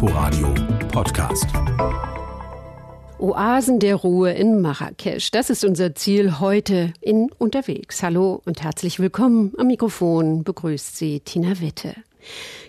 Inforadio 0.00 0.54
Podcast. 0.92 1.46
Oasen 3.18 3.80
der 3.80 3.96
Ruhe 3.96 4.30
in 4.30 4.60
Marrakesch. 4.60 5.32
Das 5.32 5.50
ist 5.50 5.64
unser 5.64 5.96
Ziel 5.96 6.38
heute 6.38 6.92
in 7.00 7.32
Unterwegs. 7.36 8.00
Hallo 8.04 8.40
und 8.44 8.62
herzlich 8.62 9.00
willkommen. 9.00 9.54
Am 9.58 9.66
Mikrofon 9.66 10.44
begrüßt 10.44 10.96
Sie 10.96 11.18
Tina 11.18 11.58
Witte. 11.58 11.96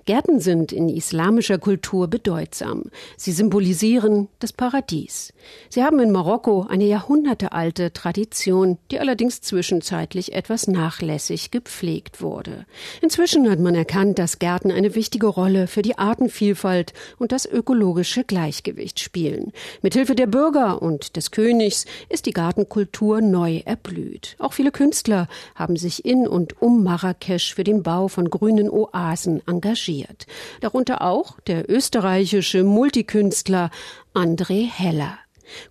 Gärten 0.09 0.39
sind 0.39 0.71
in 0.71 0.89
islamischer 0.89 1.59
Kultur 1.59 2.07
bedeutsam. 2.07 2.85
Sie 3.15 3.31
symbolisieren 3.31 4.27
das 4.39 4.51
Paradies. 4.51 5.33
Sie 5.69 5.83
haben 5.83 5.99
in 5.99 6.11
Marokko 6.11 6.65
eine 6.67 6.85
jahrhundertealte 6.85 7.93
Tradition, 7.93 8.79
die 8.89 8.99
allerdings 8.99 9.41
zwischenzeitlich 9.41 10.33
etwas 10.33 10.67
nachlässig 10.67 11.51
gepflegt 11.51 12.23
wurde. 12.23 12.65
Inzwischen 13.03 13.47
hat 13.51 13.59
man 13.59 13.75
erkannt, 13.75 14.17
dass 14.17 14.39
Gärten 14.39 14.71
eine 14.71 14.95
wichtige 14.95 15.27
Rolle 15.27 15.67
für 15.67 15.83
die 15.83 15.99
Artenvielfalt 15.99 16.93
und 17.19 17.31
das 17.31 17.45
ökologische 17.45 18.23
Gleichgewicht 18.23 18.99
spielen. 18.99 19.53
Mithilfe 19.83 20.15
der 20.15 20.25
Bürger 20.25 20.81
und 20.81 21.17
des 21.17 21.29
Königs 21.29 21.85
ist 22.09 22.25
die 22.25 22.33
Gartenkultur 22.33 23.21
neu 23.21 23.61
erblüht. 23.63 24.37
Auch 24.39 24.53
viele 24.53 24.71
Künstler 24.71 25.27
haben 25.53 25.75
sich 25.75 26.03
in 26.03 26.27
und 26.27 26.59
um 26.63 26.83
Marrakesch 26.83 27.53
für 27.53 27.63
den 27.63 27.83
Bau 27.83 28.07
von 28.07 28.31
grünen 28.31 28.71
Oasen 28.71 29.43
engagiert 29.47 29.98
engagiert. 29.99 30.27
Darunter 30.61 31.01
auch 31.01 31.39
der 31.41 31.69
österreichische 31.69 32.63
Multikünstler 32.63 33.69
André 34.13 34.69
Heller. 34.69 35.17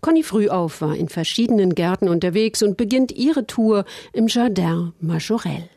Conny 0.01 0.25
Frühauf 0.25 0.81
war 0.81 0.97
in 0.97 1.09
verschiedenen 1.09 1.75
Gärten 1.75 2.09
unterwegs 2.09 2.63
und 2.63 2.77
beginnt 2.77 3.13
ihre 3.13 3.47
Tour 3.47 3.85
im 4.13 4.27
Jardin 4.27 4.93
Majorel. 5.01 5.69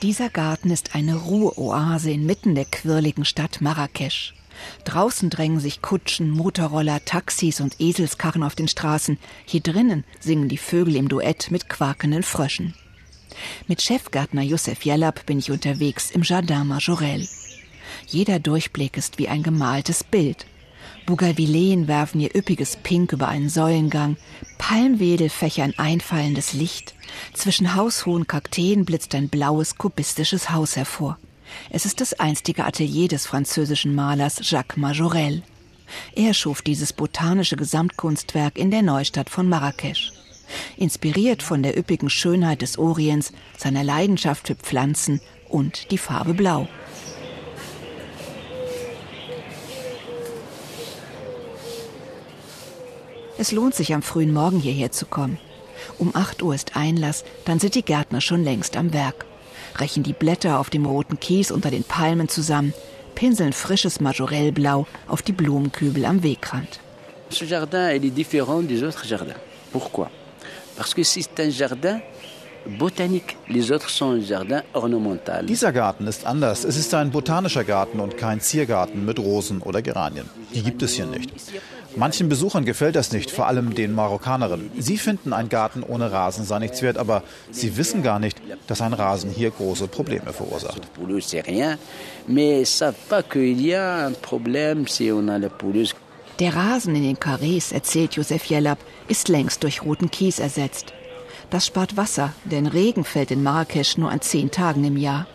Dieser 0.00 0.30
Garten 0.30 0.70
ist 0.70 0.94
eine 0.94 1.16
Ruheoase 1.16 2.10
inmitten 2.10 2.54
der 2.54 2.64
quirligen 2.64 3.24
Stadt 3.24 3.60
Marrakesch. 3.60 4.34
Draußen 4.84 5.28
drängen 5.28 5.60
sich 5.60 5.82
Kutschen, 5.82 6.30
Motorroller, 6.30 7.04
Taxis 7.04 7.60
und 7.60 7.80
Eselskarren 7.80 8.42
auf 8.42 8.54
den 8.54 8.68
Straßen. 8.68 9.18
Hier 9.44 9.60
drinnen 9.60 10.04
singen 10.18 10.48
die 10.48 10.56
Vögel 10.56 10.96
im 10.96 11.08
Duett 11.08 11.50
mit 11.50 11.68
quakenden 11.68 12.22
Fröschen. 12.22 12.74
Mit 13.66 13.82
Chefgärtner 13.82 14.42
Josef 14.42 14.82
Jellab 14.84 15.26
bin 15.26 15.38
ich 15.38 15.50
unterwegs 15.50 16.10
im 16.10 16.22
Jardin 16.22 16.66
Majorel. 16.66 17.28
Jeder 18.06 18.38
Durchblick 18.38 18.96
ist 18.96 19.18
wie 19.18 19.28
ein 19.28 19.42
gemaltes 19.42 20.04
Bild. 20.04 20.46
Bougainvilleen 21.06 21.88
werfen 21.88 22.20
ihr 22.20 22.34
üppiges 22.34 22.76
Pink 22.76 23.12
über 23.12 23.28
einen 23.28 23.48
Säulengang, 23.48 24.16
Palmwedel 24.58 25.30
fächern 25.30 25.74
einfallendes 25.76 26.52
Licht, 26.52 26.94
zwischen 27.32 27.74
haushohen 27.74 28.26
Kakteen 28.26 28.84
blitzt 28.84 29.14
ein 29.14 29.28
blaues 29.28 29.76
kubistisches 29.76 30.50
Haus 30.50 30.76
hervor. 30.76 31.18
Es 31.70 31.86
ist 31.86 32.00
das 32.00 32.12
einstige 32.20 32.64
Atelier 32.64 33.08
des 33.08 33.26
französischen 33.26 33.94
Malers 33.94 34.40
Jacques 34.42 34.76
Majorel. 34.76 35.42
Er 36.14 36.34
schuf 36.34 36.60
dieses 36.60 36.92
botanische 36.92 37.56
Gesamtkunstwerk 37.56 38.58
in 38.58 38.70
der 38.70 38.82
Neustadt 38.82 39.30
von 39.30 39.48
Marrakesch. 39.48 40.12
Inspiriert 40.76 41.42
von 41.42 41.62
der 41.62 41.78
üppigen 41.78 42.10
Schönheit 42.10 42.62
des 42.62 42.78
Orients, 42.78 43.32
seiner 43.56 43.84
Leidenschaft 43.84 44.46
für 44.46 44.54
Pflanzen 44.54 45.20
und 45.48 45.90
die 45.90 45.98
Farbe 45.98 46.34
Blau. 46.34 46.68
Es 53.40 53.52
lohnt 53.52 53.74
sich 53.74 53.94
am 53.94 54.02
frühen 54.02 54.32
Morgen 54.32 54.58
hierher 54.58 54.90
zu 54.90 55.06
kommen. 55.06 55.38
Um 55.96 56.14
8 56.14 56.42
Uhr 56.42 56.54
ist 56.54 56.76
Einlass, 56.76 57.24
dann 57.44 57.60
sind 57.60 57.76
die 57.76 57.84
Gärtner 57.84 58.20
schon 58.20 58.42
längst 58.42 58.76
am 58.76 58.92
Werk. 58.92 59.26
Rächen 59.78 60.02
die 60.02 60.12
Blätter 60.12 60.58
auf 60.58 60.70
dem 60.70 60.86
roten 60.86 61.20
Kies 61.20 61.52
unter 61.52 61.70
den 61.70 61.84
Palmen 61.84 62.28
zusammen, 62.28 62.74
pinseln 63.14 63.52
frisches 63.52 64.00
Majorellblau 64.00 64.86
auf 65.06 65.22
die 65.22 65.32
Blumenkübel 65.32 66.04
am 66.04 66.22
Wegrand. 66.22 66.80
Ce 67.30 67.44
jardin, 67.44 67.90
il 67.94 68.04
est 68.06 68.14
différent 68.14 68.62
des 68.62 68.82
autres 68.82 69.04
jardins. 69.04 69.36
Pourquoi 69.70 70.10
Parce 70.78 70.94
que 70.94 71.02
c'est 71.02 71.40
un 71.40 71.50
jardin 71.50 72.00
botanique. 72.78 73.36
Les 73.48 73.72
autres 73.72 73.90
sont 73.90 74.10
un 74.10 74.20
jardin 74.20 74.62
ornemental. 74.74 75.44
Dieser 75.46 75.72
Garten 75.72 76.06
ist 76.06 76.24
anders. 76.24 76.64
Es 76.64 76.76
ist 76.76 76.94
ein 76.94 77.10
botanischer 77.10 77.64
Garten 77.64 77.98
und 77.98 78.16
kein 78.16 78.40
Ziergarten 78.40 79.04
mit 79.04 79.18
Rosen 79.18 79.60
oder 79.60 79.82
Geranien. 79.82 80.26
Die 80.54 80.62
gibt 80.62 80.82
es 80.82 80.94
hier 80.94 81.06
nicht. 81.06 81.32
Manchen 81.96 82.28
Besuchern 82.28 82.64
gefällt 82.64 82.94
das 82.94 83.10
nicht, 83.10 83.32
vor 83.32 83.48
allem 83.48 83.74
den 83.74 83.92
Marokkanerinnen. 83.92 84.70
Sie 84.78 84.98
finden, 84.98 85.32
ein 85.32 85.48
Garten 85.48 85.82
ohne 85.82 86.12
Rasen 86.12 86.44
sei 86.44 86.60
nichts 86.60 86.80
wert, 86.80 86.96
aber 86.96 87.24
sie 87.50 87.76
wissen 87.76 88.04
gar 88.04 88.20
nicht, 88.20 88.40
dass 88.68 88.80
ein 88.80 88.92
Rasen 88.92 89.30
hier 89.30 89.50
große 89.50 89.88
Probleme 89.88 90.32
verursacht. 90.32 90.82
Der 96.38 96.54
Rasen 96.54 96.94
in 96.94 97.02
den 97.02 97.18
Karrees, 97.18 97.72
erzählt 97.72 98.14
Josef 98.14 98.44
Jellab, 98.44 98.78
ist 99.08 99.28
längst 99.28 99.62
durch 99.62 99.82
roten 99.82 100.10
Kies 100.10 100.38
ersetzt. 100.38 100.92
Das 101.50 101.66
spart 101.66 101.96
Wasser, 101.96 102.34
denn 102.44 102.66
Regen 102.66 103.04
fällt 103.04 103.30
in 103.30 103.42
Marrakesch 103.42 103.96
nur 103.96 104.10
an 104.10 104.20
zehn 104.20 104.50
Tagen 104.50 104.84
im 104.84 104.96
Jahr. 104.96 105.26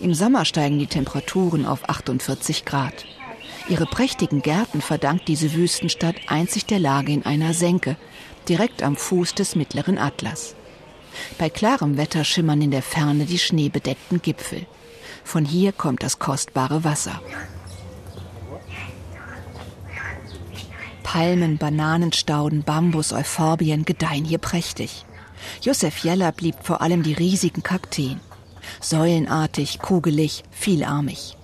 Im 0.00 0.14
Sommer 0.14 0.44
steigen 0.44 0.78
die 0.78 0.86
Temperaturen 0.86 1.66
auf 1.66 1.88
48 1.88 2.64
Grad. 2.64 3.04
Ihre 3.68 3.86
prächtigen 3.86 4.42
Gärten 4.42 4.80
verdankt 4.80 5.28
diese 5.28 5.52
Wüstenstadt 5.52 6.16
einzig 6.28 6.66
der 6.66 6.78
Lage 6.78 7.12
in 7.12 7.26
einer 7.26 7.52
Senke, 7.52 7.96
direkt 8.48 8.82
am 8.82 8.96
Fuß 8.96 9.34
des 9.34 9.56
mittleren 9.56 9.98
Atlas. 9.98 10.54
Bei 11.38 11.50
klarem 11.50 11.96
Wetter 11.96 12.24
schimmern 12.24 12.62
in 12.62 12.70
der 12.70 12.82
Ferne 12.82 13.24
die 13.24 13.38
schneebedeckten 13.38 14.22
Gipfel. 14.22 14.66
Von 15.24 15.44
hier 15.44 15.72
kommt 15.72 16.02
das 16.02 16.18
kostbare 16.18 16.84
Wasser. 16.84 17.20
Palmen, 21.06 21.56
Bananenstauden, 21.56 22.64
Bambus, 22.64 23.12
Euphorbien 23.12 23.84
gedeihen 23.84 24.24
hier 24.24 24.38
prächtig. 24.38 25.06
Josef 25.62 25.98
Jeller 25.98 26.32
blieb 26.32 26.56
vor 26.62 26.82
allem 26.82 27.04
die 27.04 27.12
riesigen 27.12 27.62
Kakteen. 27.62 28.18
Säulenartig, 28.80 29.78
kugelig, 29.78 30.42
vielarmig. 30.50 31.36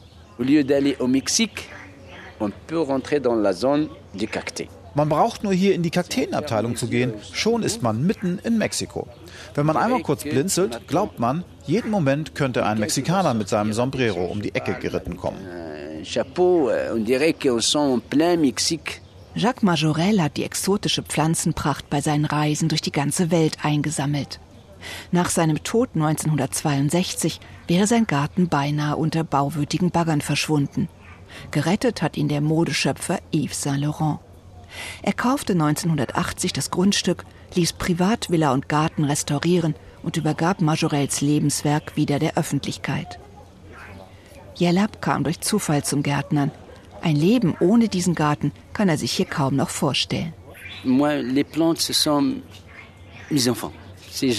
Man 4.95 5.09
braucht 5.09 5.45
nur 5.45 5.53
hier 5.53 5.75
in 5.77 5.83
die 5.85 5.91
Kakteenabteilung 5.91 6.75
zu 6.75 6.89
gehen, 6.89 7.15
schon 7.33 7.63
ist 7.63 7.83
man 7.83 8.05
mitten 8.05 8.41
in 8.43 8.59
Mexiko. 8.59 9.07
Wenn 9.55 9.67
man 9.67 9.77
einmal 9.77 10.03
kurz 10.03 10.25
blinzelt, 10.25 10.89
glaubt 10.89 11.21
man, 11.21 11.45
jeden 11.67 11.93
Moment 11.93 12.35
könnte 12.35 12.67
ein 12.67 12.81
Mexikaner 12.81 13.33
mit 13.33 13.49
seinem 13.49 13.73
Sombrero 13.73 14.25
um 14.25 14.43
die 14.43 14.57
Ecke 14.57 14.75
geritten 14.75 15.17
kommen. 15.17 15.39
Chapeau, 16.03 16.69
on 16.93 17.05
dirait 17.05 17.41
qu'on 17.41 17.61
sent 17.61 17.95
en 17.95 18.01
plein 18.01 18.41
Mexique. 18.41 19.03
Jacques 19.35 19.63
Majorel 19.63 20.21
hat 20.21 20.37
die 20.37 20.45
exotische 20.45 21.03
Pflanzenpracht 21.03 21.89
bei 21.89 22.01
seinen 22.01 22.27
Reisen 22.27 22.69
durch 22.69 22.83
die 22.83 22.93
ganze 22.93 23.31
Welt 23.31 23.59
eingesammelt. 23.63 24.41
Nach 25.11 25.31
seinem 25.31 25.63
Tod 25.63 25.91
1962 25.95 27.41
wäre 27.67 27.87
sein 27.87 28.07
Garten 28.07 28.49
beinahe 28.49 28.97
unter 28.97 29.25
bauwütigen 29.25 29.91
Baggern 29.91 30.21
verschwunden. 30.21 30.89
Gerettet 31.51 32.03
hat 32.03 32.17
ihn 32.17 32.29
der 32.29 32.41
Modeschöpfer 32.41 33.21
Yves 33.33 33.63
Saint 33.63 33.81
Laurent. 33.81 34.19
Er 35.03 35.13
kaufte 35.13 35.53
1980 35.53 36.53
das 36.53 36.71
Grundstück, 36.71 37.25
ließ 37.55 37.75
Privatvilla 37.75 38.53
und 38.53 38.69
Garten 38.69 39.05
restaurieren 39.05 39.75
und 40.03 40.17
übergab 40.17 40.61
Majorels 40.61 41.21
Lebenswerk 41.21 41.97
wieder 41.97 42.19
der 42.19 42.37
Öffentlichkeit. 42.37 43.19
Jellab 44.57 45.01
kam 45.01 45.25
durch 45.25 45.41
Zufall 45.41 45.85
zum 45.85 46.03
Gärtnern. 46.03 46.51
Ein 47.03 47.17
Leben 47.17 47.55
ohne 47.61 47.89
diesen 47.89 48.15
Garten 48.15 48.53
kann 48.73 48.89
er 48.89 48.97
sich 48.97 49.13
hier 49.13 49.27
kaum 49.27 49.57
noch 49.57 49.71
vorstellen. 49.71 50.33
Moi, 50.85 51.21
les 51.21 51.45
plantes, 51.45 51.87
ce 51.87 51.93
sont 51.93 52.37
mes 53.31 53.49
enfants. 53.49 53.73
Die 54.21 54.33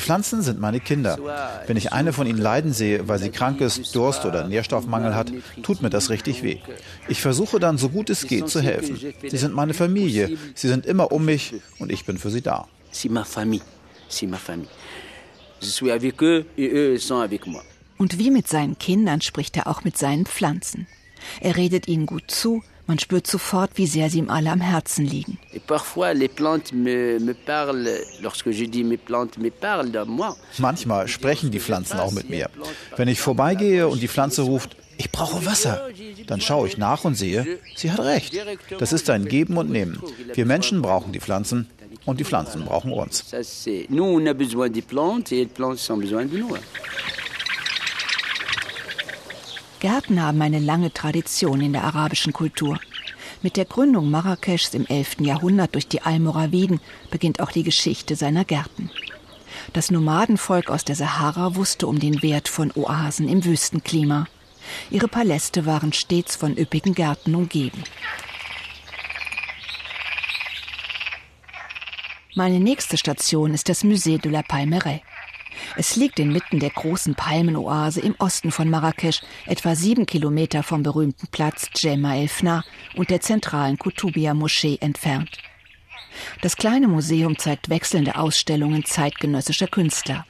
Pflanzen 0.00 0.42
sind 0.42 0.60
meine 0.60 0.80
Kinder. 0.80 1.18
Wenn 1.66 1.76
ich 1.76 1.92
eine 1.92 2.12
von 2.12 2.26
ihnen 2.28 2.38
leiden 2.38 2.72
sehe, 2.72 3.08
weil 3.08 3.18
sie 3.18 3.30
krank 3.30 3.60
ist, 3.60 3.94
Durst 3.94 4.24
oder 4.24 4.46
Nährstoffmangel 4.46 5.16
hat, 5.16 5.32
tut 5.62 5.82
mir 5.82 5.90
das 5.90 6.10
richtig 6.10 6.44
weh. 6.44 6.58
Ich 7.08 7.20
versuche 7.20 7.58
dann, 7.58 7.76
so 7.76 7.88
gut 7.88 8.08
es 8.08 8.26
geht, 8.28 8.48
zu 8.48 8.60
helfen. 8.60 8.96
Sie 9.28 9.36
sind 9.36 9.52
meine 9.54 9.74
Familie. 9.74 10.38
Sie 10.54 10.68
sind 10.68 10.86
immer 10.86 11.10
um 11.10 11.24
mich 11.24 11.54
und 11.80 11.90
ich 11.90 12.04
bin 12.04 12.18
für 12.18 12.30
sie 12.30 12.42
da. 12.42 12.68
C'est 12.92 13.10
ma 13.10 13.24
famille. 13.24 13.62
C'est 14.08 14.28
ma 14.28 14.36
famille. 14.36 14.68
Je 15.60 15.66
suis 15.66 15.90
avec 15.90 16.22
eux 16.22 16.46
et 16.56 16.68
eux 16.72 16.98
sont 16.98 17.18
avec 17.20 17.46
moi. 17.46 17.62
Und 17.98 18.18
wie 18.18 18.30
mit 18.30 18.48
seinen 18.48 18.78
Kindern 18.78 19.20
spricht 19.20 19.56
er 19.56 19.66
auch 19.66 19.84
mit 19.84 19.96
seinen 19.96 20.26
Pflanzen. 20.26 20.86
Er 21.40 21.56
redet 21.56 21.88
ihnen 21.88 22.06
gut 22.06 22.30
zu, 22.30 22.62
man 22.86 23.00
spürt 23.00 23.26
sofort, 23.26 23.72
wie 23.74 23.86
sehr 23.86 24.10
sie 24.10 24.18
ihm 24.18 24.30
alle 24.30 24.50
am 24.50 24.60
Herzen 24.60 25.04
liegen. 25.04 25.38
Manchmal 30.58 31.08
sprechen 31.08 31.50
die 31.50 31.58
Pflanzen 31.58 31.98
auch 31.98 32.12
mit 32.12 32.30
mir. 32.30 32.48
Wenn 32.96 33.08
ich 33.08 33.20
vorbeigehe 33.20 33.88
und 33.88 34.02
die 34.02 34.08
Pflanze 34.08 34.42
ruft, 34.42 34.76
ich 34.98 35.10
brauche 35.10 35.44
Wasser, 35.44 35.88
dann 36.26 36.40
schaue 36.40 36.68
ich 36.68 36.78
nach 36.78 37.04
und 37.04 37.16
sehe, 37.16 37.58
sie 37.74 37.90
hat 37.90 38.00
recht. 38.00 38.34
Das 38.78 38.92
ist 38.92 39.10
ein 39.10 39.26
Geben 39.26 39.56
und 39.56 39.68
Nehmen. 39.68 40.00
Wir 40.32 40.46
Menschen 40.46 40.80
brauchen 40.80 41.12
die 41.12 41.20
Pflanzen 41.20 41.68
und 42.04 42.20
die 42.20 42.24
Pflanzen 42.24 42.64
brauchen 42.64 42.92
uns. 42.92 43.24
Gärten 49.86 50.20
haben 50.20 50.42
eine 50.42 50.58
lange 50.58 50.92
Tradition 50.92 51.60
in 51.60 51.72
der 51.72 51.84
arabischen 51.84 52.32
Kultur. 52.32 52.80
Mit 53.40 53.56
der 53.56 53.66
Gründung 53.66 54.10
Marrakeschs 54.10 54.74
im 54.74 54.84
11. 54.84 55.20
Jahrhundert 55.20 55.76
durch 55.76 55.86
die 55.86 56.02
Almoraviden 56.02 56.80
beginnt 57.12 57.38
auch 57.38 57.52
die 57.52 57.62
Geschichte 57.62 58.16
seiner 58.16 58.44
Gärten. 58.44 58.90
Das 59.74 59.92
Nomadenvolk 59.92 60.70
aus 60.70 60.84
der 60.84 60.96
Sahara 60.96 61.54
wusste 61.54 61.86
um 61.86 62.00
den 62.00 62.20
Wert 62.20 62.48
von 62.48 62.72
Oasen 62.74 63.28
im 63.28 63.44
Wüstenklima. 63.44 64.26
Ihre 64.90 65.06
Paläste 65.06 65.66
waren 65.66 65.92
stets 65.92 66.34
von 66.34 66.56
üppigen 66.56 66.92
Gärten 66.92 67.36
umgeben. 67.36 67.84
Meine 72.34 72.58
nächste 72.58 72.96
Station 72.96 73.54
ist 73.54 73.68
das 73.68 73.84
Musée 73.84 74.20
de 74.20 74.32
la 74.32 74.42
Palmeraie. 74.42 75.02
Es 75.76 75.96
liegt 75.96 76.18
inmitten 76.18 76.58
der 76.58 76.70
großen 76.70 77.14
Palmenoase 77.14 78.00
im 78.00 78.14
Osten 78.18 78.50
von 78.50 78.70
Marrakesch, 78.70 79.22
etwa 79.46 79.74
sieben 79.74 80.06
Kilometer 80.06 80.62
vom 80.62 80.82
berühmten 80.82 81.26
Platz 81.28 81.70
Djemma 81.70 82.16
el 82.16 82.28
Fna 82.28 82.64
und 82.94 83.10
der 83.10 83.20
zentralen 83.20 83.78
Kutubia-Moschee 83.78 84.78
entfernt. 84.80 85.30
Das 86.42 86.56
kleine 86.56 86.88
Museum 86.88 87.38
zeigt 87.38 87.68
wechselnde 87.68 88.16
Ausstellungen 88.16 88.84
zeitgenössischer 88.84 89.66
Künstler. 89.66 90.26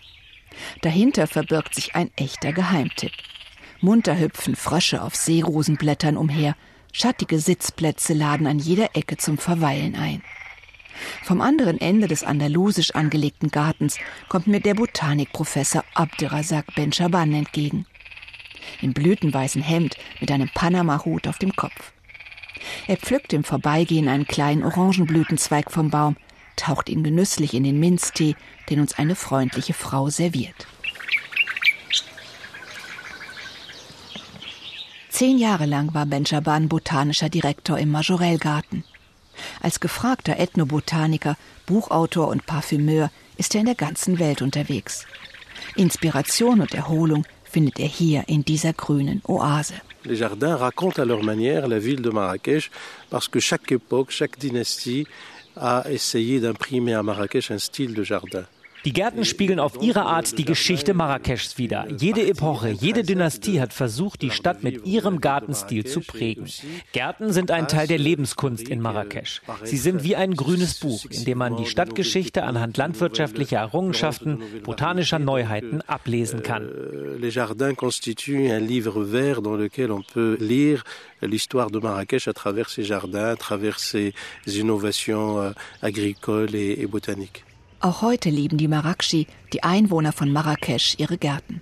Dahinter 0.83 1.27
verbirgt 1.27 1.75
sich 1.75 1.95
ein 1.95 2.11
echter 2.17 2.53
Geheimtipp. 2.53 3.13
Munter 3.81 4.19
hüpfen 4.19 4.57
Frösche 4.57 5.03
auf 5.03 5.15
Seerosenblättern 5.15 6.17
umher, 6.17 6.57
schattige 6.93 7.39
Sitzplätze 7.39 8.15
laden 8.15 8.47
an 8.47 8.59
jeder 8.59 8.97
Ecke 8.97 9.17
zum 9.17 9.39
Verweilen 9.39 9.95
ein. 9.97 10.23
Vom 11.23 11.41
anderen 11.41 11.81
Ende 11.81 12.09
des 12.09 12.25
andalusisch 12.25 12.95
angelegten 12.95 13.51
Gartens 13.51 13.99
kommt 14.29 14.47
mir 14.47 14.61
der 14.61 14.75
Botanikprofessor 14.75 15.85
Abderrazak 15.95 16.75
Ben-Shaban 16.75 17.33
entgegen. 17.33 17.87
Im 18.81 18.93
blütenweißen 18.93 19.63
Hemd 19.63 19.97
mit 20.21 20.31
einem 20.31 20.49
Panama-Hut 20.49 21.29
auf 21.29 21.39
dem 21.39 21.55
Kopf. 21.55 21.93
Er 22.87 22.97
pflückt 22.97 23.33
im 23.33 23.45
Vorbeigehen 23.45 24.09
einen 24.09 24.27
kleinen 24.27 24.65
Orangenblütenzweig 24.65 25.71
vom 25.71 25.91
Baum, 25.91 26.17
taucht 26.57 26.89
ihn 26.89 27.05
genüsslich 27.05 27.55
in 27.55 27.65
den 27.65 27.79
Minztee, 27.79 28.35
den 28.71 28.81
uns 28.81 28.99
eine 28.99 29.15
freundliche 29.15 29.75
Frau 29.75 30.09
serviert. 30.09 30.67
Zehn 35.11 35.39
Jahre 35.39 35.65
lang 35.65 35.95
war 35.95 36.05
Ben-Shaban 36.05 36.69
botanischer 36.69 37.31
Direktor 37.31 37.79
im 37.79 37.91
Majorellgarten. 37.91 38.85
Als 39.61 39.81
gefragter 39.81 40.39
Ethnobotaniker, 40.39 41.37
Buchautor 41.67 42.29
und 42.29 42.47
Parfümeur 42.47 43.11
ist 43.37 43.55
er 43.55 43.61
in 43.61 43.67
der 43.67 43.75
ganzen 43.75 44.19
Welt 44.19 44.43
unterwegs. 44.43 45.07
Inspiration 45.75 46.61
und 46.61 46.75
Erholung 46.75 47.25
findet 47.45 47.79
er 47.79 47.89
hier 47.89 48.25
in 48.29 48.45
dieser 48.45 48.73
grünen 48.73 49.23
Oase. 49.27 49.75
Les 50.05 50.19
jardins 50.21 50.57
racontent 50.57 51.03
à 51.03 51.05
leur 51.05 51.23
manière 51.23 51.67
la 51.67 51.79
ville 51.79 52.03
de 52.03 52.11
Marrakech 52.11 52.71
parce 53.11 53.29
que 53.29 53.41
chaque 53.41 53.73
époque, 53.73 54.11
chaque 54.11 54.39
dynastie 54.39 55.07
a 55.57 55.85
essayé 55.91 56.39
d'imprimer 56.39 56.95
à 56.95 57.03
Marrakech 57.03 57.51
un 57.51 57.59
style 57.59 57.95
de 57.95 58.05
jardin. 58.05 58.45
Die 58.87 58.93
Gärten 58.93 59.25
spiegeln 59.25 59.59
auf 59.59 59.83
ihre 59.83 60.03
Art 60.03 60.39
die 60.39 60.45
Geschichte 60.45 60.95
Marrakeschs 60.95 61.59
wider. 61.59 61.89
Jede 61.99 62.25
Epoche, 62.25 62.69
jede 62.69 63.03
Dynastie 63.03 63.61
hat 63.61 63.73
versucht, 63.73 64.23
die 64.23 64.31
Stadt 64.31 64.63
mit 64.63 64.87
ihrem 64.87 65.21
Gartenstil 65.21 65.85
zu 65.85 65.99
prägen. 65.99 66.47
Gärten 66.93 67.33
sind 67.33 67.51
ein 67.51 67.67
Teil 67.67 67.89
der 67.89 67.99
Lebenskunst 67.99 68.69
in 68.69 68.81
Marrakesch. 68.81 69.43
Sie 69.65 69.77
sind 69.77 70.05
wie 70.05 70.15
ein 70.15 70.37
grünes 70.37 70.79
Buch, 70.79 71.05
in 71.11 71.25
dem 71.25 71.39
man 71.39 71.57
die 71.57 71.67
Stadtgeschichte 71.67 72.45
anhand 72.45 72.77
landwirtschaftlicher 72.77 73.59
Errungenschaften, 73.59 74.41
botanischer 74.63 75.19
Neuheiten 75.19 75.83
ablesen 75.89 76.45
kann. 76.45 76.63
Euh, 76.63 77.19
les 77.19 77.35
jardins 77.35 77.75
constituent 77.75 78.53
un 78.53 78.61
livre 78.61 79.03
vert 79.03 79.43
dans 79.43 79.57
lequel 79.57 79.91
on 79.91 80.03
peut 80.03 80.37
lire 80.39 80.85
l'histoire 81.23 81.73
de 81.73 81.81
Marrakech 81.81 82.29
à 82.29 82.33
travers 82.33 82.69
ses 82.69 82.85
jardins, 82.85 83.31
à 83.31 83.37
travers 83.37 83.81
ses 83.81 84.15
innovations 84.47 85.41
euh, 85.41 85.51
agricoles 85.83 86.55
et 86.55 86.87
botaniques. 86.87 87.43
Auch 87.81 88.01
heute 88.01 88.31
lieben 88.31 88.57
die 88.57 88.69
Marakshi, 88.69 89.27
die 89.53 89.63
Einwohner 89.63 90.13
von 90.13 90.33
Marrakesch, 90.33 90.95
ihre 90.99 91.19
Gärten. 91.19 91.61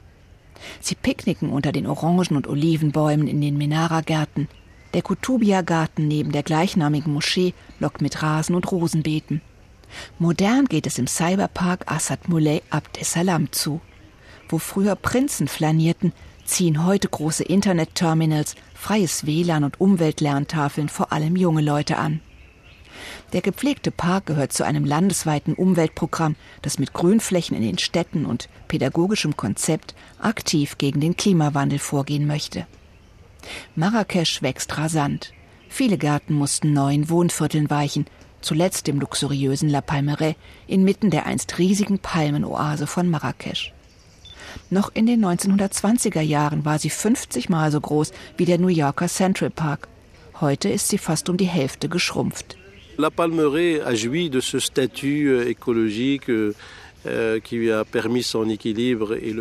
Sie 0.81 0.95
picknicken 0.95 1.51
unter 1.51 1.73
den 1.73 1.87
Orangen- 1.87 2.37
und 2.37 2.47
Olivenbäumen 2.47 3.27
in 3.27 3.41
den 3.41 3.59
Menara-Gärten. 3.59 4.49
Der 4.95 5.03
Kutubia-Garten 5.03 6.07
neben 6.07 6.31
der 6.31 6.45
gleichnamigen 6.45 7.13
Moschee 7.13 7.53
lockt 7.81 8.01
mit 8.01 8.23
Rasen 8.23 8.55
und 8.55 8.71
Rosenbeeten. 8.71 9.41
Modern 10.21 10.67
geht 10.67 10.87
es 10.87 10.99
im 10.99 11.09
Cyberpark 11.09 11.91
Assad 11.91 12.29
Moulay 12.29 12.63
Abd 12.71 13.01
es 13.01 13.13
Salam 13.13 13.51
zu. 13.51 13.81
Wo 14.49 14.59
früher 14.59 14.95
Prinzen 14.95 15.49
flanierten, 15.49 16.13
ziehen 16.45 16.85
heute 16.85 17.09
große 17.09 17.43
Internetterminals, 17.43 18.55
freies 18.75 19.27
WLAN 19.27 19.65
und 19.65 19.81
Umweltlerntafeln 19.81 20.89
vor 20.89 21.13
allem 21.13 21.35
junge 21.35 21.63
Leute 21.63 21.99
an. 21.99 22.21
Der 23.33 23.41
gepflegte 23.41 23.91
Park 23.91 24.27
gehört 24.27 24.53
zu 24.53 24.65
einem 24.65 24.85
landesweiten 24.85 25.55
Umweltprogramm, 25.55 26.37
das 26.63 26.79
mit 26.79 26.93
Grünflächen 26.93 27.57
in 27.57 27.63
den 27.63 27.79
Städten 27.79 28.27
und 28.27 28.49
pädagogischem 28.69 29.37
Konzept 29.37 29.95
aktiv 30.19 30.79
gegen 30.79 31.01
den 31.01 31.17
Klimawandel 31.17 31.79
vorgehen 31.79 32.27
möchte. 32.27 32.67
Marrakesch 33.75 34.43
wächst 34.43 34.79
rasant. 34.79 35.33
Viele 35.69 35.99
Gärten 35.99 36.35
mussten 36.35 36.73
neuen 36.73 37.09
Wohnvierteln 37.11 37.69
weichen, 37.69 38.07
zuletzt 38.41 38.89
im 38.89 39.01
luxuriösen 39.01 39.69
La 39.69 39.81
Palmeraie 39.81 40.37
inmitten 40.67 41.11
der 41.11 41.27
einst 41.27 41.59
riesigen 41.59 41.99
Palmenoase 41.99 42.87
von 42.87 43.09
Marrakesch. 43.09 43.73
Noch 44.71 44.91
in 44.95 45.07
den 45.07 45.25
1920er 45.25 46.21
Jahren 46.21 46.65
war 46.65 46.79
sie 46.79 46.91
50 46.91 47.49
Mal 47.49 47.73
so 47.73 47.81
groß 47.81 48.13
wie 48.37 48.45
der 48.45 48.59
New 48.59 48.69
Yorker 48.69 49.09
Central 49.09 49.51
Park. 49.51 49.89
Heute 50.41 50.69
ist 50.69 50.89
sie 50.89 50.99
fast 50.99 51.29
um 51.29 51.37
die 51.37 51.47
Hälfte 51.47 51.89
geschrumpft. 51.89 52.57
La 52.97 53.11
Palmeraie 53.11 53.81
a 53.81 53.95
joui 53.95 54.31
de 54.31 54.39
ce 54.41 54.61
statut 54.61 55.29
euh, 55.29 55.49
écologique 55.49 56.31
euh, 56.31 56.55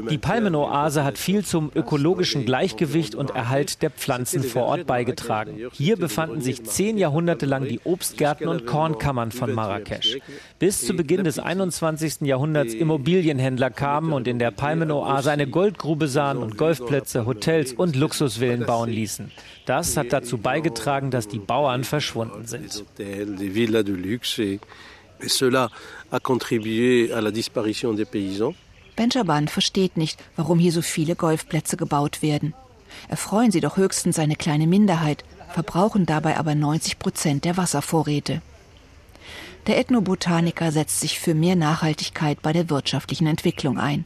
die 0.09 0.17
Palmenoase 0.17 1.03
hat 1.03 1.17
viel 1.17 1.45
zum 1.45 1.71
ökologischen 1.73 2.45
Gleichgewicht 2.45 3.15
und 3.15 3.31
Erhalt 3.31 3.81
der 3.81 3.89
Pflanzen 3.89 4.43
vor 4.43 4.63
Ort 4.63 4.85
beigetragen. 4.85 5.57
Hier 5.71 5.95
befanden 5.95 6.41
sich 6.41 6.63
zehn 6.65 6.97
Jahrhunderte 6.97 7.45
lang 7.45 7.65
die 7.67 7.79
Obstgärten 7.83 8.47
und 8.47 8.65
Kornkammern 8.65 9.31
von 9.31 9.53
Marrakesch. 9.53 10.17
Bis 10.59 10.85
zu 10.85 10.93
Beginn 10.93 11.23
des 11.23 11.39
21. 11.39 12.21
Jahrhunderts 12.21 12.73
Immobilienhändler 12.73 13.69
kamen 13.69 14.11
und 14.11 14.27
in 14.27 14.39
der 14.39 14.51
Palmenoase 14.51 15.31
eine 15.31 15.47
Goldgrube 15.47 16.07
sahen 16.07 16.39
und 16.39 16.57
Golfplätze, 16.57 17.25
Hotels 17.25 17.71
und 17.73 17.95
Luxusvillen 17.95 18.65
bauen 18.65 18.89
ließen. 18.89 19.31
Das 19.65 19.95
hat 19.95 20.11
dazu 20.11 20.37
beigetragen, 20.37 21.11
dass 21.11 21.29
die 21.29 21.39
Bauern 21.39 21.85
verschwunden 21.85 22.45
sind. 22.45 22.83
Et 25.23 25.29
cela 25.29 25.71
versteht 29.47 29.97
nicht, 29.97 30.23
warum 30.35 30.59
hier 30.59 30.71
so 30.71 30.81
viele 30.81 31.15
Golfplätze 31.15 31.77
gebaut 31.77 32.21
werden. 32.21 32.53
Erfreuen 33.07 33.51
sie 33.51 33.61
doch 33.61 33.77
höchstens 33.77 34.19
eine 34.19 34.35
kleine 34.35 34.67
Minderheit, 34.67 35.23
verbrauchen 35.53 36.05
dabei 36.05 36.37
aber 36.37 36.55
90 36.55 36.99
Prozent 36.99 37.45
der 37.45 37.57
Wasservorräte. 37.57 38.41
Der 39.67 39.77
Ethnobotaniker 39.79 40.71
setzt 40.71 40.99
sich 40.99 41.19
für 41.19 41.33
mehr 41.33 41.55
Nachhaltigkeit 41.55 42.41
bei 42.41 42.53
der 42.53 42.69
wirtschaftlichen 42.69 43.27
Entwicklung 43.27 43.79
ein. 43.79 44.05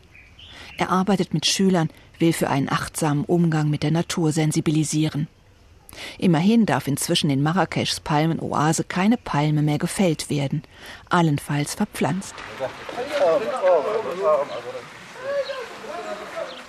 Er 0.77 0.91
arbeitet 0.91 1.33
mit 1.33 1.47
Schülern, 1.47 1.89
will 2.19 2.31
für 2.31 2.49
einen 2.49 2.69
achtsamen 2.69 3.25
Umgang 3.25 3.69
mit 3.69 3.83
der 3.83 3.91
Natur 3.91 4.31
sensibilisieren. 4.31 5.27
Immerhin 6.17 6.65
darf 6.65 6.87
inzwischen 6.87 7.29
in 7.29 7.41
Marrakeschs 7.41 7.99
Palmenoase 7.99 8.83
keine 8.83 9.17
Palme 9.17 9.61
mehr 9.61 9.77
gefällt 9.77 10.29
werden, 10.29 10.63
allenfalls 11.09 11.75
verpflanzt. 11.75 12.35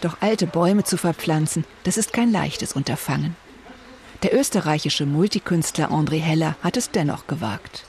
Doch 0.00 0.16
alte 0.20 0.46
Bäume 0.46 0.84
zu 0.84 0.96
verpflanzen, 0.96 1.64
das 1.84 1.96
ist 1.96 2.12
kein 2.12 2.30
leichtes 2.30 2.72
Unterfangen. 2.74 3.36
Der 4.22 4.34
österreichische 4.34 5.06
Multikünstler 5.06 5.90
André 5.90 6.20
Heller 6.20 6.56
hat 6.62 6.76
es 6.76 6.90
dennoch 6.90 7.26
gewagt. 7.26 7.84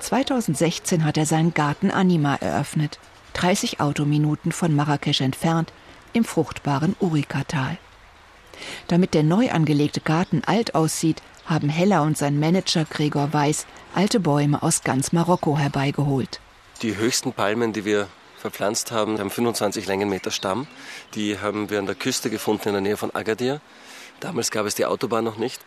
2016 0.00 1.04
hat 1.04 1.16
er 1.16 1.26
seinen 1.26 1.54
Garten 1.54 1.90
Anima 1.90 2.36
eröffnet, 2.36 2.98
30 3.34 3.80
Autominuten 3.80 4.52
von 4.52 4.74
Marrakesch 4.74 5.20
entfernt, 5.20 5.72
im 6.12 6.24
fruchtbaren 6.24 6.96
Urikatal. 6.98 7.78
Damit 8.88 9.14
der 9.14 9.22
neu 9.22 9.50
angelegte 9.50 10.00
Garten 10.00 10.42
alt 10.46 10.74
aussieht, 10.74 11.22
haben 11.46 11.68
Heller 11.68 12.02
und 12.02 12.16
sein 12.16 12.38
Manager 12.38 12.84
Gregor 12.84 13.32
Weiß 13.32 13.66
alte 13.94 14.20
Bäume 14.20 14.62
aus 14.62 14.82
ganz 14.82 15.12
Marokko 15.12 15.58
herbeigeholt. 15.58 16.40
Die 16.82 16.96
höchsten 16.96 17.32
Palmen, 17.32 17.72
die 17.72 17.84
wir 17.84 18.08
verpflanzt 18.38 18.90
haben, 18.90 19.18
haben 19.18 19.30
25 19.30 19.86
Längenmeter 19.86 20.30
Stamm. 20.30 20.66
Die 21.14 21.38
haben 21.38 21.68
wir 21.68 21.78
an 21.78 21.86
der 21.86 21.94
Küste 21.94 22.30
gefunden 22.30 22.68
in 22.68 22.74
der 22.74 22.80
Nähe 22.80 22.96
von 22.96 23.14
Agadir. 23.14 23.60
Damals 24.20 24.50
gab 24.50 24.66
es 24.66 24.74
die 24.74 24.86
Autobahn 24.86 25.24
noch 25.24 25.36
nicht. 25.36 25.60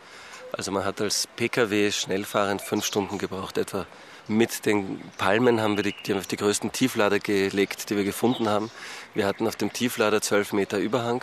Also 0.52 0.70
man 0.70 0.84
hat 0.84 1.00
als 1.00 1.28
Pkw 1.36 1.90
schnellfahrend 1.90 2.62
fünf 2.62 2.84
Stunden 2.84 3.18
gebraucht 3.18 3.58
etwa. 3.58 3.86
Mit 4.26 4.64
den 4.66 5.00
Palmen 5.18 5.60
haben 5.60 5.76
wir 5.76 5.82
die, 5.84 5.94
die, 6.06 6.14
die 6.14 6.36
größten 6.36 6.72
Tieflader 6.72 7.18
gelegt, 7.18 7.90
die 7.90 7.96
wir 7.96 8.04
gefunden 8.04 8.48
haben. 8.48 8.70
Wir 9.14 9.26
hatten 9.26 9.46
auf 9.46 9.56
dem 9.56 9.72
Tieflader 9.72 10.22
zwölf 10.22 10.52
Meter 10.52 10.78
Überhang 10.78 11.22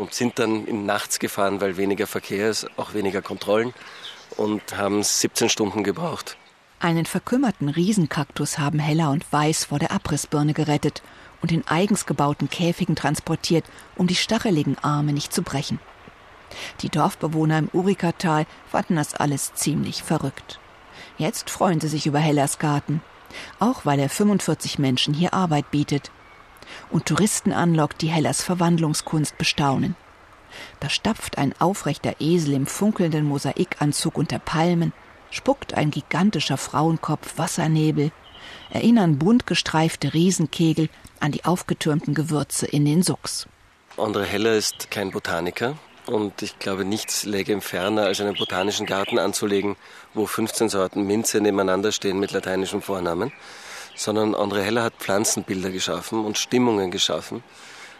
und 0.00 0.14
sind 0.14 0.38
dann 0.38 0.64
in 0.64 0.86
nachts 0.86 1.18
gefahren, 1.18 1.60
weil 1.60 1.76
weniger 1.76 2.06
Verkehr 2.06 2.48
ist, 2.48 2.66
auch 2.78 2.94
weniger 2.94 3.20
Kontrollen 3.20 3.74
und 4.38 4.76
haben 4.76 5.02
17 5.02 5.50
Stunden 5.50 5.84
gebraucht. 5.84 6.38
Einen 6.80 7.04
verkümmerten 7.04 7.68
Riesenkaktus 7.68 8.58
haben 8.58 8.78
Heller 8.78 9.10
und 9.10 9.30
Weiß 9.30 9.66
vor 9.66 9.78
der 9.78 9.92
Abrissbirne 9.92 10.54
gerettet 10.54 11.02
und 11.42 11.52
in 11.52 11.66
eigens 11.68 12.06
gebauten 12.06 12.48
Käfigen 12.48 12.96
transportiert, 12.96 13.66
um 13.96 14.06
die 14.06 14.14
stacheligen 14.14 14.78
Arme 14.78 15.12
nicht 15.12 15.34
zu 15.34 15.42
brechen. 15.42 15.78
Die 16.80 16.88
Dorfbewohner 16.88 17.58
im 17.58 17.68
Urikatal 17.74 18.46
fanden 18.70 18.96
das 18.96 19.14
alles 19.14 19.52
ziemlich 19.52 20.02
verrückt. 20.02 20.58
Jetzt 21.18 21.50
freuen 21.50 21.80
sie 21.80 21.88
sich 21.88 22.06
über 22.06 22.18
Hellers 22.18 22.58
Garten, 22.58 23.02
auch 23.58 23.84
weil 23.84 24.00
er 24.00 24.08
45 24.08 24.78
Menschen 24.78 25.12
hier 25.12 25.34
Arbeit 25.34 25.70
bietet 25.70 26.10
und 26.90 27.06
Touristen 27.06 27.52
anlockt, 27.52 28.02
die 28.02 28.08
Hellers 28.08 28.42
Verwandlungskunst 28.42 29.38
bestaunen. 29.38 29.96
Da 30.80 30.88
stapft 30.88 31.38
ein 31.38 31.54
aufrechter 31.58 32.16
Esel 32.20 32.54
im 32.54 32.66
funkelnden 32.66 33.24
Mosaikanzug 33.24 34.18
unter 34.18 34.38
Palmen, 34.38 34.92
spuckt 35.30 35.74
ein 35.74 35.90
gigantischer 35.90 36.56
Frauenkopf 36.56 37.38
Wassernebel, 37.38 38.10
erinnern 38.70 39.18
bunt 39.18 39.46
gestreifte 39.46 40.12
Riesenkegel 40.12 40.88
an 41.20 41.32
die 41.32 41.44
aufgetürmten 41.44 42.14
Gewürze 42.14 42.66
in 42.66 42.84
den 42.84 43.02
Sucks. 43.02 43.46
André 43.96 44.24
Heller 44.24 44.54
ist 44.54 44.90
kein 44.90 45.10
Botaniker 45.10 45.76
und 46.06 46.42
ich 46.42 46.58
glaube, 46.58 46.84
nichts 46.84 47.24
läge 47.24 47.52
ihm 47.52 47.60
ferner, 47.60 48.04
als 48.04 48.20
einen 48.20 48.34
botanischen 48.34 48.86
Garten 48.86 49.18
anzulegen, 49.18 49.76
wo 50.14 50.26
15 50.26 50.68
Sorten 50.68 51.06
Minze 51.06 51.40
nebeneinander 51.40 51.92
stehen 51.92 52.18
mit 52.18 52.32
lateinischem 52.32 52.82
Vornamen, 52.82 53.32
sondern 53.94 54.34
André 54.34 54.62
Heller 54.62 54.82
hat 54.82 54.94
Pflanzenbilder 54.98 55.70
geschaffen 55.70 56.24
und 56.24 56.38
Stimmungen 56.38 56.90
geschaffen. 56.90 57.42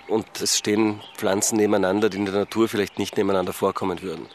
Und 0.09 0.41
es 0.41 0.59
stehen 0.59 1.01
Pflanzen 1.17 1.57
nebeneinander, 1.57 2.11
die 2.11 2.19
in 2.19 2.25
der 2.25 2.35
Natur 2.35 2.69
vielleicht 2.69 2.99
nicht 2.99 3.17
nebeneinander 3.17 3.53
vorkommen 3.53 4.03
würden. 4.03 4.27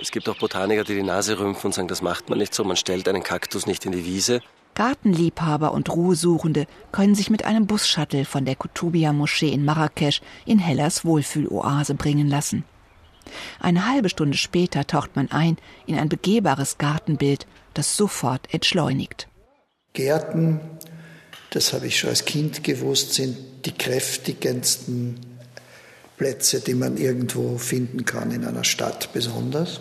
Es 0.00 0.10
gibt 0.10 0.28
auch 0.28 0.38
Botaniker, 0.38 0.84
die 0.84 0.94
die 0.94 1.02
Nase 1.02 1.38
rümpfen 1.38 1.66
und 1.66 1.72
sagen, 1.74 1.88
das 1.88 2.00
macht 2.00 2.30
man 2.30 2.38
nicht 2.38 2.54
so, 2.54 2.64
man 2.64 2.76
stellt 2.76 3.06
einen 3.06 3.22
Kaktus 3.22 3.66
nicht 3.66 3.84
in 3.84 3.92
die 3.92 4.06
Wiese. 4.06 4.40
Gartenliebhaber 4.74 5.72
und 5.72 5.90
Ruhesuchende 5.90 6.66
können 6.90 7.14
sich 7.14 7.28
mit 7.28 7.44
einem 7.44 7.66
Busshuttle 7.66 8.24
von 8.24 8.46
der 8.46 8.56
Kutubia-Moschee 8.56 9.50
in 9.50 9.64
Marrakesch 9.64 10.22
in 10.46 10.58
Hellers 10.58 11.04
Wohlfühloase 11.04 11.94
bringen 11.94 12.28
lassen. 12.28 12.64
Eine 13.58 13.86
halbe 13.86 14.08
Stunde 14.08 14.38
später 14.38 14.86
taucht 14.86 15.16
man 15.16 15.30
ein 15.30 15.58
in 15.86 15.98
ein 15.98 16.08
begehbares 16.08 16.78
Gartenbild, 16.78 17.46
das 17.74 17.96
sofort 17.96 18.52
entschleunigt. 18.54 19.28
Gärten, 19.92 20.60
das 21.50 21.72
habe 21.72 21.86
ich 21.86 21.98
schon 21.98 22.10
als 22.10 22.24
Kind 22.24 22.62
gewusst, 22.62 23.14
sind 23.14 23.36
die 23.64 23.72
kräftigendsten 23.72 25.18
Plätze, 26.16 26.60
die 26.60 26.74
man 26.74 26.96
irgendwo 26.96 27.58
finden 27.58 28.04
kann, 28.04 28.30
in 28.30 28.44
einer 28.44 28.64
Stadt 28.64 29.12
besonders. 29.12 29.80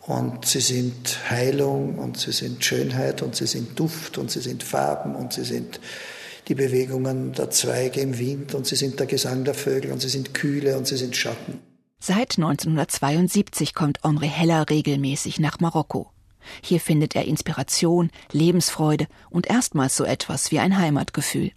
Und 0.00 0.46
sie 0.46 0.60
sind 0.60 1.18
Heilung 1.28 1.98
und 1.98 2.16
sie 2.16 2.32
sind 2.32 2.64
Schönheit 2.64 3.22
und 3.22 3.34
sie 3.34 3.46
sind 3.46 3.78
Duft 3.78 4.18
und 4.18 4.30
sie 4.30 4.40
sind 4.40 4.62
Farben 4.62 5.16
und 5.16 5.32
sie 5.32 5.44
sind 5.44 5.80
die 6.46 6.54
Bewegungen 6.54 7.32
der 7.32 7.50
Zweige 7.50 8.00
im 8.00 8.16
Wind 8.18 8.54
und 8.54 8.66
sie 8.66 8.76
sind 8.76 9.00
der 9.00 9.06
Gesang 9.06 9.44
der 9.44 9.54
Vögel 9.54 9.90
und 9.90 10.00
sie 10.00 10.08
sind 10.08 10.32
Kühle 10.32 10.78
und 10.78 10.86
sie 10.86 10.96
sind 10.96 11.16
Schatten. 11.16 11.58
Seit 11.98 12.38
1972 12.38 13.74
kommt 13.74 13.98
Henri 14.04 14.28
Heller 14.28 14.70
regelmäßig 14.70 15.40
nach 15.40 15.58
Marokko. 15.58 16.12
Hier 16.62 16.80
findet 16.80 17.16
er 17.16 17.24
Inspiration, 17.24 18.10
Lebensfreude 18.32 19.06
und 19.30 19.46
erstmals 19.46 19.96
so 19.96 20.04
etwas 20.04 20.50
wie 20.50 20.58
ein 20.58 20.78
Heimatgefühl. 20.78 21.52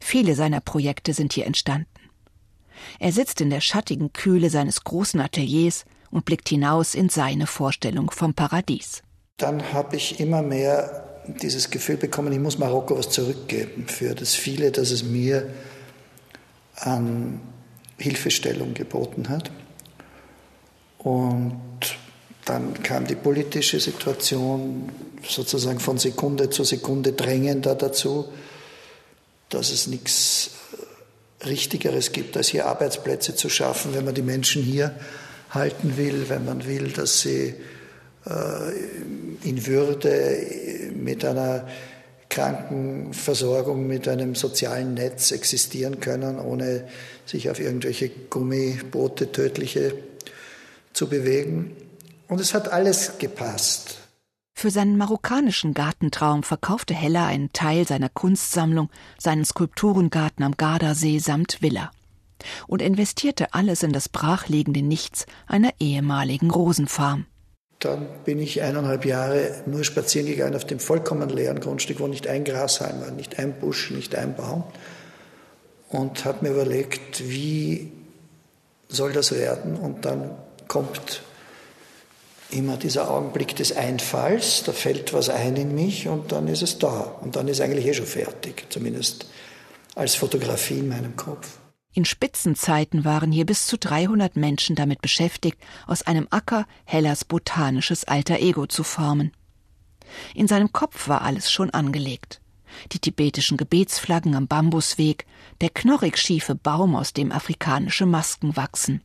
Viele 0.00 0.34
seiner 0.34 0.60
Projekte 0.60 1.12
sind 1.12 1.32
hier 1.32 1.46
entstanden. 1.46 1.88
Er 2.98 3.12
sitzt 3.12 3.40
in 3.40 3.50
der 3.50 3.60
schattigen 3.60 4.12
Kühle 4.12 4.50
seines 4.50 4.84
großen 4.84 5.20
Ateliers 5.20 5.84
und 6.10 6.24
blickt 6.24 6.48
hinaus 6.48 6.94
in 6.94 7.08
seine 7.08 7.46
Vorstellung 7.46 8.10
vom 8.10 8.34
Paradies. 8.34 9.02
Dann 9.36 9.72
habe 9.72 9.96
ich 9.96 10.20
immer 10.20 10.42
mehr 10.42 11.06
dieses 11.26 11.70
Gefühl 11.70 11.96
bekommen, 11.96 12.32
ich 12.32 12.40
muss 12.40 12.58
Marokko 12.58 12.98
was 12.98 13.10
zurückgeben 13.10 13.86
für 13.86 14.14
das 14.14 14.34
viele, 14.34 14.72
das 14.72 14.90
es 14.90 15.04
mir 15.04 15.48
an 16.76 17.40
Hilfestellung 17.98 18.74
geboten 18.74 19.28
hat. 19.28 19.50
Und 20.98 21.60
dann 22.44 22.82
kam 22.82 23.06
die 23.06 23.14
politische 23.14 23.80
Situation 23.80 24.90
sozusagen 25.28 25.80
von 25.80 25.98
Sekunde 25.98 26.50
zu 26.50 26.64
Sekunde 26.64 27.12
drängender 27.12 27.74
dazu, 27.74 28.28
dass 29.48 29.70
es 29.70 29.86
nichts 29.86 30.50
Richtigeres 31.44 32.12
gibt, 32.12 32.36
als 32.36 32.48
hier 32.48 32.66
Arbeitsplätze 32.66 33.34
zu 33.34 33.48
schaffen, 33.48 33.94
wenn 33.94 34.04
man 34.04 34.14
die 34.14 34.22
Menschen 34.22 34.62
hier 34.62 34.94
halten 35.50 35.96
will, 35.96 36.28
wenn 36.28 36.44
man 36.44 36.66
will, 36.66 36.88
dass 36.88 37.20
sie 37.20 37.54
äh, 38.26 39.48
in 39.48 39.66
Würde 39.66 40.92
mit 40.94 41.24
einer 41.24 41.66
Krankenversorgung, 42.28 43.86
mit 43.86 44.06
einem 44.06 44.34
sozialen 44.34 44.94
Netz 44.94 45.32
existieren 45.32 45.98
können, 46.00 46.38
ohne 46.38 46.86
sich 47.26 47.50
auf 47.50 47.58
irgendwelche 47.58 48.08
Gummiboote 48.08 49.32
tödliche 49.32 49.94
zu 50.92 51.08
bewegen. 51.08 51.76
Und 52.30 52.40
es 52.40 52.54
hat 52.54 52.72
alles 52.72 53.18
gepasst. 53.18 53.98
Für 54.54 54.70
seinen 54.70 54.96
marokkanischen 54.96 55.74
Gartentraum 55.74 56.42
verkaufte 56.42 56.94
Heller 56.94 57.26
einen 57.26 57.52
Teil 57.52 57.86
seiner 57.86 58.08
Kunstsammlung, 58.08 58.88
seinen 59.18 59.44
Skulpturengarten 59.44 60.44
am 60.44 60.56
Gardasee 60.56 61.18
samt 61.18 61.60
Villa 61.60 61.90
und 62.66 62.82
investierte 62.82 63.52
alles 63.52 63.82
in 63.82 63.92
das 63.92 64.08
brachliegende 64.08 64.82
Nichts 64.82 65.26
einer 65.46 65.72
ehemaligen 65.80 66.50
Rosenfarm. 66.50 67.26
Dann 67.80 68.06
bin 68.24 68.38
ich 68.38 68.62
eineinhalb 68.62 69.06
Jahre 69.06 69.62
nur 69.66 69.82
spazieren 69.82 70.28
gegangen 70.28 70.54
auf 70.54 70.66
dem 70.66 70.78
vollkommen 70.78 71.30
leeren 71.30 71.60
Grundstück, 71.60 71.98
wo 71.98 72.06
nicht 72.06 72.28
ein 72.28 72.44
Grashalm 72.44 73.00
war, 73.00 73.10
nicht 73.10 73.38
ein 73.38 73.58
Busch, 73.58 73.90
nicht 73.90 74.14
ein 74.14 74.36
Baum. 74.36 74.64
Und 75.88 76.24
habe 76.24 76.46
mir 76.46 76.52
überlegt, 76.52 77.28
wie 77.28 77.90
soll 78.88 79.12
das 79.12 79.32
werden? 79.32 79.76
Und 79.76 80.04
dann 80.04 80.30
kommt 80.68 81.22
immer 82.52 82.76
dieser 82.76 83.10
Augenblick 83.10 83.56
des 83.56 83.76
Einfalls, 83.76 84.62
da 84.64 84.72
fällt 84.72 85.12
was 85.12 85.28
ein 85.28 85.56
in 85.56 85.74
mich 85.74 86.08
und 86.08 86.32
dann 86.32 86.48
ist 86.48 86.62
es 86.62 86.78
da. 86.78 87.18
Und 87.20 87.36
dann 87.36 87.48
ist 87.48 87.60
eigentlich 87.60 87.86
eh 87.86 87.94
schon 87.94 88.06
fertig, 88.06 88.66
zumindest 88.70 89.26
als 89.94 90.14
Fotografie 90.14 90.78
in 90.78 90.88
meinem 90.88 91.16
Kopf. 91.16 91.58
In 91.92 92.04
Spitzenzeiten 92.04 93.04
waren 93.04 93.32
hier 93.32 93.46
bis 93.46 93.66
zu 93.66 93.76
300 93.76 94.36
Menschen 94.36 94.76
damit 94.76 95.02
beschäftigt, 95.02 95.58
aus 95.86 96.02
einem 96.02 96.28
Acker 96.30 96.66
Hellas 96.84 97.24
botanisches 97.24 98.04
alter 98.04 98.38
Ego 98.38 98.66
zu 98.66 98.84
formen. 98.84 99.32
In 100.34 100.46
seinem 100.46 100.72
Kopf 100.72 101.08
war 101.08 101.22
alles 101.22 101.50
schon 101.50 101.70
angelegt. 101.70 102.40
Die 102.92 103.00
tibetischen 103.00 103.56
Gebetsflaggen 103.56 104.36
am 104.36 104.46
Bambusweg, 104.46 105.26
der 105.60 105.70
knorrig 105.70 106.18
schiefe 106.18 106.54
Baum, 106.54 106.94
aus 106.94 107.12
dem 107.12 107.32
afrikanische 107.32 108.06
Masken 108.06 108.56
wachsen. 108.56 109.02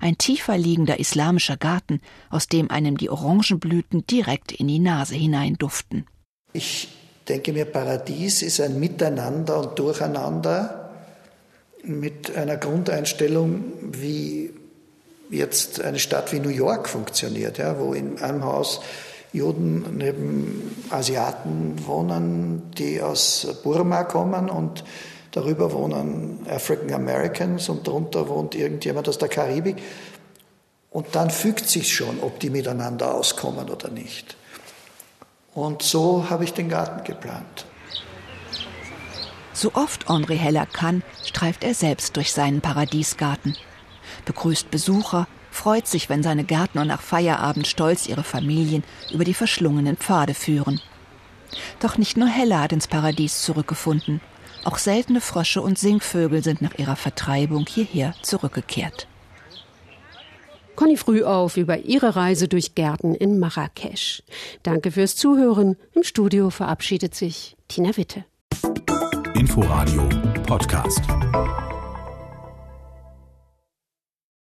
Ein 0.00 0.18
tiefer 0.18 0.58
liegender 0.58 0.98
islamischer 0.98 1.56
Garten, 1.56 2.00
aus 2.28 2.46
dem 2.46 2.70
einem 2.70 2.96
die 2.96 3.10
Orangenblüten 3.10 4.06
direkt 4.06 4.52
in 4.52 4.68
die 4.68 4.78
Nase 4.78 5.14
hinein 5.14 5.54
duften. 5.54 6.06
Ich 6.52 6.88
denke 7.28 7.52
mir, 7.52 7.64
Paradies 7.64 8.42
ist 8.42 8.60
ein 8.60 8.80
Miteinander 8.80 9.60
und 9.60 9.78
Durcheinander 9.78 10.90
mit 11.84 12.36
einer 12.36 12.56
Grundeinstellung, 12.56 13.62
wie 13.92 14.50
jetzt 15.30 15.80
eine 15.80 15.98
Stadt 15.98 16.32
wie 16.32 16.40
New 16.40 16.48
York 16.48 16.88
funktioniert, 16.88 17.58
ja, 17.58 17.78
wo 17.78 17.94
in 17.94 18.18
einem 18.18 18.44
Haus 18.44 18.80
Juden 19.32 19.96
neben 19.96 20.74
Asiaten 20.90 21.86
wohnen, 21.86 22.72
die 22.76 23.00
aus 23.00 23.46
Burma 23.62 24.02
kommen 24.02 24.50
und 24.50 24.82
darüber 25.30 25.72
wohnen 25.72 26.46
African 26.48 26.92
Americans 26.92 27.68
und 27.68 27.86
darunter 27.86 28.28
wohnt 28.28 28.54
irgendjemand 28.54 29.08
aus 29.08 29.18
der 29.18 29.28
Karibik. 29.28 29.76
Und 30.90 31.14
dann 31.14 31.30
fügt 31.30 31.66
sich 31.66 31.94
schon, 31.94 32.20
ob 32.20 32.40
die 32.40 32.50
miteinander 32.50 33.14
auskommen 33.14 33.70
oder 33.70 33.90
nicht. 33.90 34.36
Und 35.54 35.82
so 35.82 36.28
habe 36.30 36.44
ich 36.44 36.52
den 36.52 36.68
Garten 36.68 37.04
geplant. 37.04 37.66
So 39.52 39.72
oft 39.74 40.08
Henri 40.08 40.38
Heller 40.38 40.66
kann, 40.66 41.02
streift 41.24 41.64
er 41.64 41.74
selbst 41.74 42.16
durch 42.16 42.32
seinen 42.32 42.60
Paradiesgarten, 42.60 43.56
begrüßt 44.24 44.70
Besucher, 44.70 45.26
freut 45.50 45.86
sich, 45.86 46.08
wenn 46.08 46.22
seine 46.22 46.44
Gärtner 46.44 46.84
nach 46.84 47.02
Feierabend 47.02 47.66
stolz 47.66 48.06
ihre 48.06 48.22
Familien 48.22 48.84
über 49.12 49.24
die 49.24 49.34
verschlungenen 49.34 49.96
Pfade 49.96 50.34
führen. 50.34 50.80
Doch 51.80 51.98
nicht 51.98 52.16
nur 52.16 52.28
Heller 52.28 52.60
hat 52.60 52.72
ins 52.72 52.86
Paradies 52.86 53.42
zurückgefunden, 53.42 54.20
auch 54.64 54.78
seltene 54.78 55.20
Frösche 55.20 55.62
und 55.62 55.78
Singvögel 55.78 56.42
sind 56.42 56.62
nach 56.62 56.78
ihrer 56.78 56.96
Vertreibung 56.96 57.66
hierher 57.66 58.14
zurückgekehrt. 58.22 59.06
Conny 60.76 60.96
früh 60.96 61.24
auf 61.24 61.58
über 61.58 61.78
ihre 61.78 62.16
Reise 62.16 62.48
durch 62.48 62.74
Gärten 62.74 63.14
in 63.14 63.38
Marrakesch. 63.38 64.22
Danke 64.62 64.92
fürs 64.92 65.14
Zuhören. 65.14 65.76
Im 65.94 66.02
Studio 66.02 66.48
verabschiedet 66.48 67.14
sich 67.14 67.56
Tina 67.68 67.96
Witte. 67.96 68.24
Inforadio 69.34 70.08
Podcast. 70.46 71.02